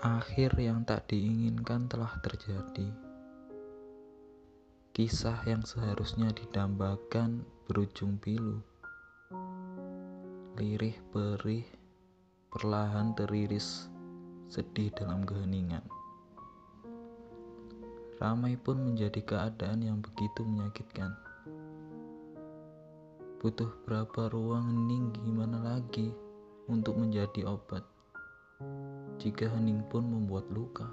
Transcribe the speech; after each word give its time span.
Akhir 0.00 0.56
yang 0.56 0.80
tak 0.88 1.12
diinginkan 1.12 1.84
telah 1.84 2.16
terjadi. 2.24 2.88
Kisah 4.96 5.44
yang 5.44 5.60
seharusnya 5.60 6.32
didambakan 6.32 7.44
berujung 7.68 8.16
pilu. 8.16 8.64
Lirih 10.56 10.96
perih, 11.12 11.68
perlahan 12.48 13.12
teriris 13.12 13.92
sedih 14.48 14.88
dalam 14.96 15.20
keheningan. 15.28 15.84
Ramai 18.16 18.56
pun 18.56 18.80
menjadi 18.80 19.20
keadaan 19.20 19.84
yang 19.84 20.00
begitu 20.00 20.48
menyakitkan. 20.48 21.12
Butuh 23.36 23.68
berapa 23.84 24.32
ruang 24.32 24.64
hening 24.64 25.12
gimana 25.12 25.60
lagi 25.60 26.08
untuk 26.72 26.96
menjadi 26.96 27.44
obat 27.44 27.84
jika 29.20 29.52
hening 29.52 29.84
pun 29.92 30.00
membuat 30.00 30.48
luka. 30.48 30.88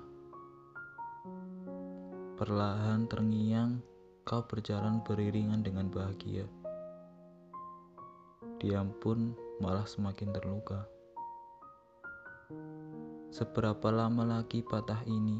Perlahan 2.35 3.07
terngiang, 3.07 3.79
kau 4.27 4.43
berjalan 4.43 4.99
beriringan 5.07 5.63
dengan 5.63 5.87
bahagia. 5.87 6.43
Diam 8.59 8.91
pun 8.99 9.31
malah 9.63 9.87
semakin 9.87 10.35
terluka. 10.35 10.83
Seberapa 13.31 13.95
lama 13.95 14.27
lagi 14.27 14.59
patah 14.59 15.07
ini? 15.07 15.39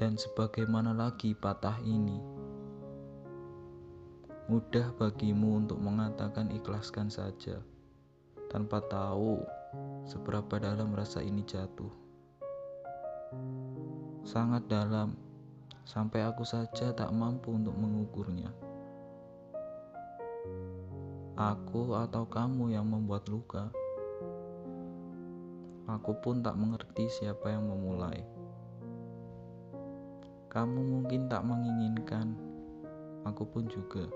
Dan 0.00 0.16
sebagaimana 0.16 0.96
lagi 0.96 1.36
patah 1.36 1.76
ini? 1.84 2.16
Mudah 4.48 4.96
bagimu 4.96 5.60
untuk 5.60 5.76
mengatakan 5.76 6.48
ikhlaskan 6.56 7.12
saja, 7.12 7.60
tanpa 8.48 8.80
tahu 8.88 9.44
seberapa 10.04 10.60
dalam 10.60 10.92
rasa 10.92 11.24
ini 11.24 11.40
jatuh. 11.48 11.88
Sangat 14.24 14.68
dalam, 14.68 15.16
sampai 15.84 16.24
aku 16.24 16.44
saja 16.44 16.92
tak 16.92 17.10
mampu 17.12 17.56
untuk 17.56 17.76
mengukurnya. 17.76 18.52
Aku 21.34 21.98
atau 21.98 22.28
kamu 22.28 22.76
yang 22.76 22.86
membuat 22.86 23.26
luka. 23.26 23.72
Aku 25.84 26.16
pun 26.24 26.40
tak 26.40 26.56
mengerti 26.56 27.10
siapa 27.10 27.52
yang 27.52 27.68
memulai. 27.68 28.24
Kamu 30.48 30.80
mungkin 30.80 31.26
tak 31.26 31.42
menginginkan, 31.42 32.38
aku 33.26 33.42
pun 33.44 33.66
juga. 33.66 34.06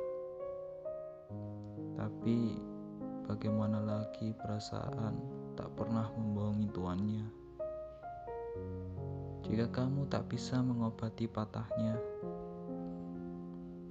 Tapi 1.99 2.55
bagaimana 3.29 3.84
lagi 3.84 4.33
perasaan 4.33 5.21
tak 5.53 5.69
pernah 5.77 6.09
membohongi 6.17 6.69
tuannya. 6.73 7.27
Jika 9.45 9.69
kamu 9.69 10.09
tak 10.09 10.33
bisa 10.33 10.65
mengobati 10.65 11.29
patahnya, 11.29 12.01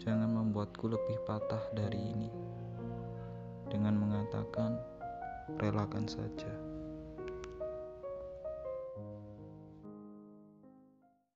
jangan 0.02 0.34
membuatku 0.34 0.90
lebih 0.90 1.22
patah 1.30 1.62
dari 1.70 2.02
ini 2.02 2.30
dengan 3.70 3.94
mengatakan, 4.02 4.74
"Relakan 5.62 6.10
saja." 6.10 6.77